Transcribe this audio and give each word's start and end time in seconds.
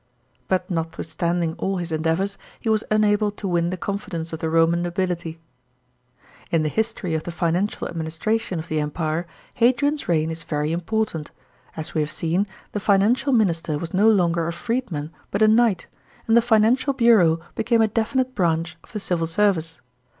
* 0.27 0.47
But 0.47 0.67
notwithstanding 0.71 1.53
all 1.59 1.77
his 1.77 1.91
en 1.91 2.01
deavours, 2.01 2.35
he 2.59 2.69
was 2.69 2.83
unable 2.89 3.29
to 3.33 3.47
win 3.47 3.69
the 3.69 3.77
confidence 3.77 4.33
of 4.33 4.39
the 4.39 4.47
Eoman 4.47 4.79
nobility.§ 4.79 5.33
25. 6.49 6.53
In 6.53 6.63
the 6.63 6.69
history 6.69 7.13
of 7.13 7.21
the 7.21 7.31
financial 7.31 7.87
administration 7.87 8.57
of 8.57 8.67
the 8.67 8.79
Empire 8.79 9.27
Hadrian's 9.57 10.09
reign 10.09 10.31
is 10.31 10.41
very 10.41 10.71
important. 10.71 11.29
As 11.77 11.93
we 11.93 12.01
have 12.01 12.09
seen, 12.09 12.47
the 12.71 12.79
financial 12.79 13.31
minister 13.31 13.77
was 13.77 13.93
no 13.93 14.09
longer 14.09 14.47
a 14.47 14.53
freedman 14.53 15.11
but 15.29 15.43
a 15.43 15.47
knight, 15.47 15.85
and 16.27 16.35
the 16.35 16.41
financial 16.41 16.93
bureau 16.93 17.39
became 17.53 17.83
a 17.83 17.87
definite 17.87 18.33
branch 18.33 18.79
of 18.83 18.93
the 18.93 18.99
civil 18.99 19.27
service. 19.27 19.81